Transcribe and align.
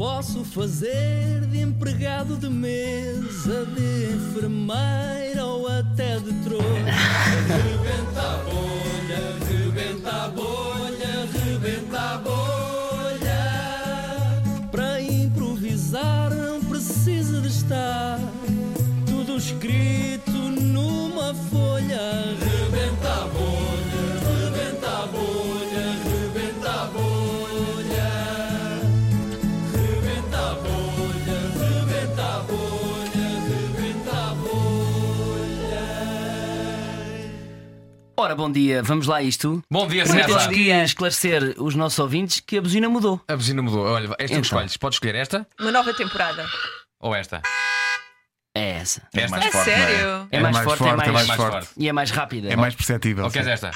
Posso 0.00 0.42
fazer 0.46 1.42
de 1.50 1.60
empregado 1.60 2.34
de 2.38 2.48
mesa, 2.48 3.66
de 3.66 4.14
enfermeira 4.14 5.44
ou 5.44 5.68
até 5.68 6.18
de 6.18 6.32
trono. 6.42 6.64
Rebenta 6.64 8.22
a 8.22 8.38
bolha, 8.38 9.36
rebenta 9.46 10.10
a 10.10 10.28
bolha, 10.28 11.28
rebenta 11.34 12.00
a 12.00 12.16
bolha. 12.16 13.42
Para 14.72 15.02
improvisar 15.02 16.30
não 16.30 16.64
precisa 16.64 17.42
de 17.42 17.48
estar 17.48 18.18
tudo 19.06 19.36
escrito 19.36 19.79
Ora, 38.20 38.34
bom 38.34 38.52
dia, 38.52 38.82
vamos 38.82 39.06
lá 39.06 39.16
a 39.16 39.22
isto. 39.22 39.62
Bom 39.70 39.86
dia, 39.88 40.02
Primeiro 40.04 40.28
temos 40.28 40.42
César. 40.42 40.54
que 40.54 40.68
esclarecer 40.70 41.54
os 41.56 41.74
nossos 41.74 41.98
ouvintes 41.98 42.40
que 42.40 42.58
a 42.58 42.60
buzina 42.60 42.86
mudou. 42.86 43.18
A 43.26 43.34
buzina 43.34 43.62
mudou. 43.62 43.86
Olha, 43.86 44.08
esta 44.18 44.24
Então. 44.24 44.40
escolhes. 44.42 44.76
Podes 44.76 44.96
escolher 44.96 45.14
esta 45.14 45.46
Uma 45.58 45.72
nova 45.72 45.94
temporada. 45.94 46.44
ou 47.00 47.14
esta? 47.14 47.40
É 48.54 48.72
essa. 48.72 49.08
É 49.14 49.22
Esta? 49.22 49.30
mais 49.36 49.46
É 49.46 49.50
forte, 49.50 49.70
não 49.70 49.76
sério? 49.76 50.28
É, 50.30 50.40
mais, 50.40 50.58
forte, 50.58 50.82
é 50.82 51.10
mais, 51.12 51.30
forte. 51.30 51.68
e 51.78 51.88
é 51.88 51.92
mais 51.92 52.10
rápida. 52.10 52.52
É 52.52 52.56
mais 52.56 52.74
perceptível. 52.74 53.24
Ou 53.24 53.30
queres 53.30 53.46
sim. 53.46 53.52
esta? 53.54 53.70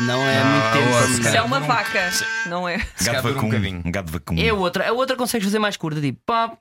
Não 0.00 0.20
é 0.22 0.44
muito 0.44 0.72
tempo 0.72 0.88
outra. 0.94 1.06
para 1.08 1.28
Isso 1.28 1.36
é 1.36 1.42
uma 1.42 1.60
vaca, 1.60 2.10
não 2.46 2.66
é? 2.68 2.78
Calhar 2.78 3.14
Gato 3.16 3.22
dura 3.22 3.32
um 3.32 3.34
vacum. 3.34 3.48
bocadinho. 3.48 3.82
Um 3.84 3.90
gato 3.90 4.12
vacum. 4.12 4.34
É 4.38 4.52
outra. 4.52 4.88
A 4.88 4.92
outra 4.92 5.14
consegues 5.16 5.44
fazer 5.46 5.58
mais 5.58 5.76
curta, 5.76 6.00
tipo 6.00 6.20
pop. 6.24 6.56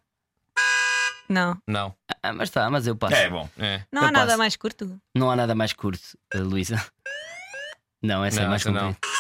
Não. 1.28 1.58
Não. 1.68 1.96
Ah, 2.22 2.34
mas 2.34 2.50
está, 2.50 2.70
mas 2.70 2.86
eu 2.88 2.96
passo. 2.96 3.16
É 3.16 3.30
bom. 3.30 3.50
É. 3.58 3.82
Não 3.92 4.04
Eu 4.04 4.08
há 4.08 4.12
nada 4.12 4.26
passo. 4.28 4.38
mais 4.38 4.56
curto. 4.56 5.00
Não 5.16 5.32
há 5.32 5.36
nada 5.36 5.56
mais 5.56 5.74
curto, 5.74 6.18
eh, 6.34 6.38
Luísa. 6.40 6.84
Não, 8.02 8.24
essa 8.24 8.40
é 8.40 8.44
Não, 8.44 8.50
mais 8.50 8.62
essa 8.62 8.72
não. 8.72 8.94
comprida. 8.94 9.16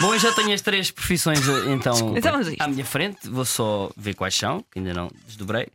Bom, 0.00 0.14
eu 0.14 0.18
já 0.18 0.32
tenho 0.32 0.54
as 0.54 0.62
três 0.62 0.90
profissões 0.90 1.46
eh, 1.46 1.52
então 1.72 2.16
Então 2.16 2.32
vamos 2.32 2.48
a 2.48 2.50
isto. 2.52 2.62
à 2.62 2.68
minha 2.68 2.84
frente. 2.84 3.28
Vou 3.28 3.44
só 3.44 3.90
ver 3.96 4.14
quais 4.14 4.34
são, 4.34 4.64
que 4.70 4.78
ainda 4.78 4.94
não 4.94 5.10
desdobrei. 5.26 5.68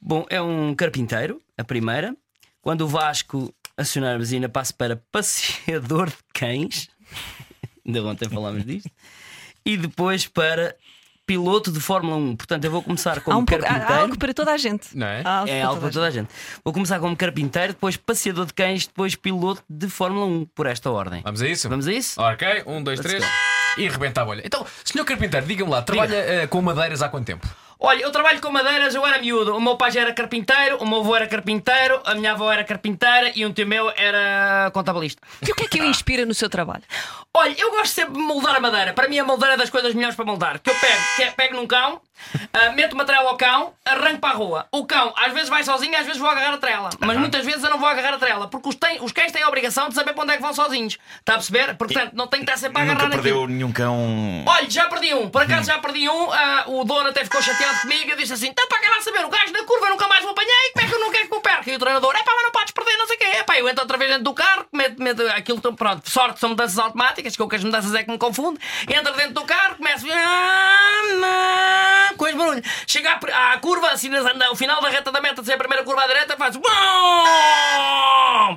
Bom, 0.00 0.24
é 0.30 0.40
um 0.40 0.74
carpinteiro, 0.74 1.40
a 1.58 1.64
primeira. 1.64 2.14
Quando 2.60 2.82
o 2.82 2.86
Vasco 2.88 3.52
acionar 3.76 4.14
a 4.14 4.18
buzina, 4.18 4.48
passo 4.48 4.74
para 4.74 4.96
passeador 5.10 6.10
de 6.10 6.16
cães. 6.32 6.88
ainda 7.84 8.04
ontem 8.04 8.28
falámos 8.28 8.64
disto. 8.64 8.90
E 9.64 9.76
depois 9.76 10.26
para 10.28 10.76
piloto 11.32 11.72
de 11.72 11.80
Fórmula 11.80 12.16
1. 12.16 12.36
Portanto, 12.36 12.64
eu 12.64 12.70
vou 12.70 12.82
começar 12.82 13.16
Há, 13.18 13.20
como 13.20 13.38
um 13.40 13.44
pouco, 13.44 13.64
há- 13.64 13.68
carpinteiro. 13.68 13.94
há 13.94 14.02
algo 14.02 14.18
para 14.18 14.34
toda 14.34 14.52
a 14.52 14.56
gente. 14.58 14.96
Não 14.96 15.06
é? 15.06 15.22
Há 15.24 15.44
É 15.48 15.62
algo 15.62 15.80
para 15.80 15.90
toda 15.90 16.06
a 16.06 16.10
gente. 16.10 16.28
Vou 16.64 16.72
começar 16.74 16.98
como 17.00 17.16
carpinteiro, 17.16 17.72
depois 17.72 17.96
passeador 17.96 18.44
de 18.46 18.52
cães, 18.52 18.86
depois 18.86 19.14
piloto 19.14 19.62
de 19.68 19.88
Fórmula 19.88 20.26
1, 20.26 20.46
por 20.54 20.66
esta 20.66 20.90
ordem. 20.90 21.22
Vamos 21.22 21.40
a 21.40 21.48
isso? 21.48 21.68
Vamos 21.68 21.86
a 21.88 21.92
isso? 21.92 22.20
Ok, 22.20 22.62
um, 22.66 22.82
dois, 22.82 22.98
Let's 22.98 23.10
três. 23.10 23.24
go. 23.24 23.30
E 23.82 23.88
rebenta 23.88 24.20
a 24.20 24.24
bolha. 24.26 24.42
Então, 24.44 24.66
senhor 24.84 25.04
carpinteiro, 25.06 25.46
diga-me 25.46 25.70
lá, 25.70 25.80
trabalha 25.80 26.14
eh, 26.16 26.46
com 26.46 26.60
madeiras 26.60 27.00
há 27.00 27.08
quanto 27.08 27.24
tempo? 27.24 27.48
Olha, 27.84 28.00
eu 28.00 28.12
trabalho 28.12 28.40
com 28.40 28.48
madeiras, 28.50 28.94
eu 28.94 29.04
era 29.04 29.18
miúdo. 29.18 29.56
O 29.56 29.60
meu 29.60 29.76
pai 29.76 29.90
já 29.90 30.02
era 30.02 30.12
carpinteiro, 30.12 30.76
o 30.78 30.86
meu 30.86 31.00
avô 31.00 31.16
era 31.16 31.26
carpinteiro, 31.26 32.00
a 32.04 32.14
minha 32.14 32.30
avó 32.30 32.50
era 32.52 32.62
carpinteira 32.62 33.32
e 33.34 33.44
um 33.44 33.52
tio 33.52 33.66
meu 33.66 33.90
era 33.96 34.70
contabilista. 34.72 35.20
E 35.46 35.50
o 35.50 35.54
que 35.56 35.64
é 35.64 35.68
que 35.68 35.80
o 35.80 35.84
inspira 35.84 36.24
no 36.24 36.32
seu 36.32 36.48
trabalho? 36.48 36.84
Olha, 37.34 37.54
eu 37.58 37.72
gosto 37.72 37.88
sempre 37.92 38.14
de 38.14 38.20
moldar 38.20 38.54
a 38.54 38.60
madeira. 38.60 38.92
Para 38.92 39.08
mim, 39.08 39.18
a 39.18 39.24
moldeira 39.24 39.54
é 39.54 39.56
das 39.56 39.68
coisas 39.68 39.94
melhores 39.94 40.14
para 40.14 40.24
moldar. 40.24 40.60
Que 40.60 40.70
eu 40.70 40.74
pego, 40.76 41.02
que 41.16 41.22
é- 41.24 41.30
pego 41.32 41.56
num 41.56 41.66
cão, 41.66 42.00
ah, 42.52 42.70
meto 42.72 42.96
material 42.96 43.28
ao 43.28 43.36
cão, 43.36 43.74
arranco 43.84 44.18
para 44.20 44.30
a 44.34 44.36
rua. 44.36 44.66
O 44.72 44.84
cão, 44.86 45.12
às 45.16 45.32
vezes 45.32 45.48
vai 45.48 45.62
sozinho, 45.64 45.96
às 45.98 46.04
vezes 46.06 46.18
vou 46.20 46.28
agarrar 46.28 46.54
a 46.54 46.58
trela. 46.58 46.90
Mas 47.00 47.16
muitas 47.16 47.44
vezes 47.44 47.62
eu 47.62 47.70
não 47.70 47.78
vou 47.78 47.88
agarrar 47.88 48.14
a 48.14 48.18
trela, 48.18 48.48
porque 48.48 48.68
os, 48.68 48.74
tem- 48.74 49.00
os 49.02 49.12
cães 49.12 49.32
têm 49.32 49.42
a 49.42 49.48
obrigação 49.48 49.88
de 49.88 49.94
saber 49.94 50.12
para 50.14 50.22
onde 50.22 50.32
é 50.32 50.36
que 50.36 50.42
vão 50.42 50.52
sozinhos. 50.54 50.98
Está 51.20 51.32
a 51.34 51.36
perceber? 51.36 51.74
Portanto, 51.76 52.12
não 52.14 52.26
tem 52.26 52.40
que 52.40 52.50
estar 52.50 52.58
sempre 52.58 52.80
a 52.80 52.84
agarrar 52.84 53.04
Nunca 53.04 53.16
naquilo. 53.16 53.22
perdeu 53.40 53.48
nenhum 53.48 53.72
cão. 53.72 54.44
Olha, 54.46 54.70
já 54.70 54.86
perdi 54.88 55.14
um, 55.14 55.28
por 55.28 55.42
acaso 55.42 55.66
já 55.66 55.78
perdi 55.78 56.08
um. 56.08 56.32
ah, 56.32 56.64
o 56.66 56.84
dono 56.84 57.08
até 57.08 57.24
ficou 57.24 57.40
chateado 57.42 57.80
comigo 57.82 58.10
e 58.10 58.16
disse 58.16 58.32
assim: 58.32 58.48
então 58.48 58.66
para 58.68 58.80
cá 58.80 58.90
lá 58.90 59.00
saber, 59.02 59.24
o 59.24 59.28
gajo 59.28 59.52
da 59.52 59.64
curva 59.64 59.88
nunca 59.90 60.06
mais 60.08 60.24
o 60.24 60.28
apanhei, 60.28 60.70
como 60.72 60.86
é 60.86 60.88
que 60.88 60.94
eu 60.94 61.00
não 61.00 61.10
quero 61.10 61.28
que 61.28 61.34
o 61.34 61.40
perca? 61.40 61.70
E 61.70 61.74
o 61.74 61.78
treinador: 61.78 62.14
é 62.16 62.22
pá, 62.22 62.32
mas 62.34 62.44
não 62.44 62.50
podes 62.52 62.72
perder, 62.72 62.96
não 62.96 63.06
sei 63.06 63.16
o 63.16 63.18
quê. 63.18 63.24
É 63.24 63.42
pá, 63.42 63.58
eu 63.58 63.68
entro 63.68 63.82
outra 63.82 63.96
vez 63.98 64.10
dentro 64.10 64.24
do 64.24 64.34
carro, 64.34 64.66
meto, 64.72 65.02
meto 65.02 65.22
aquilo, 65.28 65.60
pronto, 65.74 66.08
sorte, 66.08 66.38
são 66.40 66.50
mudanças 66.50 66.78
automáticas, 66.78 67.34
que 67.36 67.42
eu 67.42 67.48
com 67.48 67.54
as 67.56 67.64
mudanças 67.64 67.94
é 67.94 68.02
que 68.04 68.10
me 68.10 68.18
confundo. 68.18 68.58
Entro 68.88 69.12
dentro 69.14 69.34
do 69.34 69.44
carro, 69.44 69.76
começo. 69.76 70.06
Chega 72.92 73.18
à, 73.32 73.52
à 73.54 73.58
curva, 73.58 73.88
assim, 73.90 74.10
ao 74.46 74.54
final 74.54 74.78
da 74.82 74.90
reta 74.90 75.10
da 75.10 75.18
meta, 75.18 75.42
se 75.42 75.50
é 75.50 75.54
a 75.54 75.56
primeira 75.56 75.82
curva 75.82 76.02
à 76.02 76.06
direita, 76.06 76.36
faz. 76.36 76.58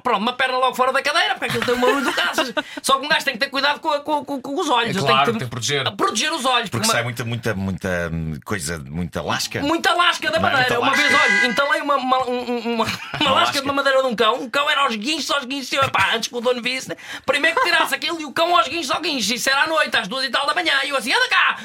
Pronto, 0.03 0.17
uma 0.19 0.33
perna 0.33 0.57
logo 0.57 0.75
fora 0.75 0.91
da 0.91 1.01
cadeira, 1.01 1.35
porque 1.35 1.45
aquilo 1.45 1.65
tem 1.65 1.73
um 1.75 1.79
barulho 1.79 2.03
do 2.03 2.11
caças. 2.11 2.53
Só 2.81 2.99
que 2.99 3.05
um 3.05 3.07
gajo 3.07 3.23
tem 3.23 3.35
que 3.35 3.39
ter 3.39 3.49
cuidado 3.49 3.79
com, 3.79 3.97
com- 4.01 4.25
com- 4.25 4.41
com 4.41 4.59
os 4.59 4.67
olhos. 4.69 4.97
É 4.97 4.99
claro, 4.99 5.31
tem 5.31 5.39
que 5.39 5.45
proteger. 5.45 5.89
proteger 5.95 6.33
os 6.33 6.43
olhos. 6.43 6.69
Porque 6.69 6.85
uma- 6.85 6.93
sai 6.93 7.03
muita, 7.03 7.23
muita, 7.23 7.53
muita 7.55 8.09
hum, 8.11 8.37
coisa, 8.43 8.77
muita 8.77 9.21
lasca. 9.21 9.61
Muita 9.61 9.93
lasca 9.93 10.29
da 10.29 10.37
é 10.37 10.39
madeira. 10.41 10.79
Uma 10.81 10.91
vez, 10.93 11.09
lasca. 11.13 11.25
olha, 11.27 11.45
entalei 11.47 11.81
uma, 11.81 11.95
uma, 11.95 12.23
um- 12.27 12.51
um- 12.51 12.73
uma, 12.75 12.85
uma 13.21 13.31
lasca 13.31 13.59
de 13.59 13.63
uma 13.63 13.73
madeira 13.73 14.01
de 14.01 14.07
um 14.07 14.15
cão. 14.17 14.43
O 14.43 14.49
cão 14.51 14.69
era 14.69 14.81
aos 14.81 14.97
guinchos, 14.97 15.31
aos 15.31 15.45
guinchos. 15.45 15.71
Eu, 15.71 15.81
epá, 15.83 16.13
antes 16.13 16.27
que 16.27 16.35
o 16.35 16.41
dono 16.41 16.61
visse, 16.61 16.93
primeiro 17.25 17.55
que 17.57 17.63
tirasse 17.63 17.95
aquilo 17.95 18.19
e 18.19 18.25
o 18.25 18.33
cão 18.33 18.53
aos 18.53 18.67
guinchos, 18.67 18.91
aos 18.91 19.01
guinchos. 19.01 19.31
Isso 19.31 19.49
era 19.49 19.63
à 19.63 19.67
noite, 19.67 19.95
às 19.95 20.09
duas 20.09 20.25
e 20.25 20.29
tal 20.29 20.45
da 20.45 20.53
manhã. 20.53 20.73
E 20.83 20.89
eu 20.89 20.97
assim, 20.97 21.13
anda 21.13 21.29
cá! 21.29 21.57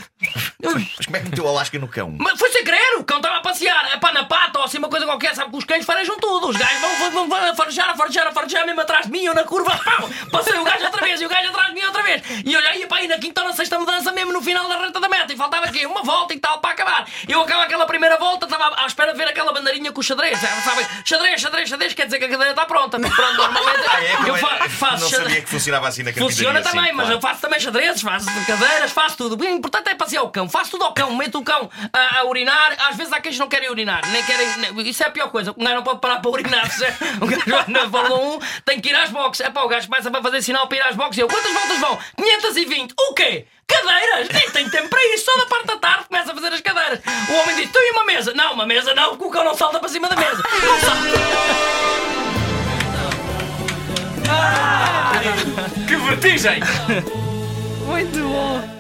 Mas 0.63 1.07
como 1.07 1.17
é 1.17 1.21
que 1.21 1.29
meteu 1.29 1.49
a 1.49 1.53
lasca 1.53 1.79
no 1.79 1.89
cão? 1.89 2.15
mas 2.19 2.39
foi 2.39 2.51
sem 2.51 2.65
querer, 2.65 2.99
o 2.99 3.05
cão 3.05 3.19
estava 3.19 3.37
a 3.37 3.41
passear, 3.41 3.95
epá, 3.95 4.13
na 4.13 4.25
pata 4.25 4.59
ou 4.59 4.65
assim 4.65 4.79
uma 4.79 4.89
coisa 4.89 5.07
qualquer, 5.07 5.35
sabe 5.35 5.51
que 5.51 5.57
os 5.57 5.65
cães 5.65 5.85
farejam 5.85 6.19
tudo. 6.19 6.49
Os 6.49 6.57
gajos 6.57 6.81
vão, 6.81 6.97
vão, 6.97 7.11
vão, 7.11 7.29
vão 7.29 7.51
a 7.51 7.55
farejar, 7.55 7.91
a 7.91 7.97
farejar, 7.97 8.27
a 8.27 8.33
farejar, 8.33 8.67
mesmo 8.67 8.81
atrás 8.81 9.07
de 9.07 9.13
mim, 9.13 9.25
eu 9.25 9.35
na 9.35 9.45
curva, 9.45 9.71
pau! 9.85 10.09
Passei 10.31 10.59
o 10.59 10.65
gajo 10.65 10.85
outra 10.85 11.05
vez 11.05 11.21
e 11.21 11.27
o 11.27 11.29
gajo 11.29 11.49
atrás 11.49 11.69
de 11.69 11.75
mim 11.75 11.87
outra 11.87 12.03
vez. 12.03 12.23
E 12.45 12.53
eu 12.53 12.61
olhei, 12.61 12.87
pá, 12.87 13.03
e 13.03 13.09
na 13.09 13.19
quinta 13.19 13.43
ou 13.43 13.49
na 13.49 13.55
sexta 13.55 13.79
mudança, 13.79 14.13
mesmo 14.13 14.33
no 14.33 14.43
final 14.43 14.69
da 14.69 14.79
reta 14.79 15.01
da 15.01 15.09
faltava 15.41 15.65
aqui 15.67 15.87
uma 15.87 16.03
volta 16.03 16.35
e 16.35 16.39
tal 16.39 16.59
para 16.61 16.71
acabar. 16.73 17.07
Eu 17.27 17.41
acabo 17.41 17.63
aquela 17.63 17.87
primeira 17.87 18.19
volta, 18.19 18.45
estava 18.45 18.75
à 18.83 18.87
espera 18.87 19.13
de 19.13 19.19
ver 19.19 19.29
aquela 19.29 19.53
bandeirinha 19.53 19.91
com 19.91 20.01
o 20.01 20.03
xadrez, 20.03 20.39
sabe? 20.39 20.87
Xadrez, 21.05 21.41
xadrez, 21.41 21.69
xadrez, 21.69 21.95
quer 21.95 22.05
dizer 22.05 22.19
que 22.19 22.27
a 22.27 22.29
cadeira 22.29 22.51
está 22.51 22.67
pronta. 22.67 22.99
Pronto, 23.01 23.37
normalmente 23.37 23.81
Ah, 23.89 24.05
é? 24.05 24.29
eu 24.31 24.37
é? 24.37 24.39
fa 24.39 24.49
faço 24.69 25.05
Não 25.05 25.11
xadrez. 25.11 25.29
sabia 25.29 25.41
que 25.43 25.49
funcionava 25.49 25.89
assim 25.89 26.03
na 26.03 26.13
carpintaria. 26.13 26.37
Funciona 26.37 26.61
assim, 26.61 26.69
também, 26.77 26.93
mas 26.93 27.07
claro. 27.07 27.13
eu 27.17 27.21
faço 27.21 27.41
também 27.41 27.61
xadrezes, 27.61 28.03
faço 28.03 28.27
cadeiras, 28.47 28.93
faço 28.93 29.17
tudo. 29.17 29.43
O 29.43 29.49
importante 29.49 29.89
é 29.89 29.95
passear 29.95 30.23
o 30.23 30.29
cão, 30.31 30.49
faço 30.49 30.73
tudo 30.73 30.85
ao 30.85 30.93
cão, 30.93 31.15
meto 31.17 31.39
o 31.39 31.43
cão 31.45 31.71
a, 31.93 32.19
a 32.19 32.25
urinar. 32.27 32.77
Às 32.91 32.97
vezes 32.97 33.13
há 33.13 33.21
quem 33.21 33.35
não 33.39 33.49
querem 33.49 33.71
urinar, 33.71 34.03
nem 34.11 34.23
querem. 34.25 34.47
Isso 34.89 35.03
é 35.03 35.07
a 35.07 35.11
pior 35.11 35.31
coisa. 35.31 35.53
O 35.53 35.55
gajo 35.55 35.75
não 35.75 35.83
pode 35.83 36.01
parar 36.01 36.21
para 36.21 36.31
urinar. 36.31 36.71
Se 36.71 36.85
o 37.21 37.27
gajo 37.27 37.43
vai 37.47 37.65
na 37.69 37.89
Fórmula 37.89 38.37
1 38.37 38.39
tem 38.67 38.81
que 38.81 38.91
ir 38.91 38.95
às 38.95 39.09
boxes. 39.11 39.47
É 39.47 39.51
pá, 39.51 39.63
o 39.63 39.69
gajo 39.69 39.89
começa 39.89 40.11
a 40.11 40.23
fazer 40.23 40.43
sinal 40.43 40.67
para 40.67 40.77
ir 40.77 40.83
às 40.83 40.97
boxes. 40.97 41.19
Eu, 41.19 41.29
quantas 41.29 41.53
voltas 41.53 41.79
vão? 41.79 41.99
520. 42.17 42.95
O 42.99 43.15
quê? 43.15 43.47
Cadeiras? 43.67 44.20
Uma 48.61 48.67
mesa? 48.67 48.95
Não, 48.95 49.15
o 49.15 49.31
cão 49.31 49.43
não 49.43 49.55
salta 49.55 49.81
para 49.81 49.89
cima 49.89 50.09
da 50.09 50.17
mesa. 50.17 50.43
Não 50.63 50.81
salta. 50.81 51.01
Que 55.89 55.97
vertigem! 55.97 56.61
Muito 57.87 58.19
bom. 58.19 58.80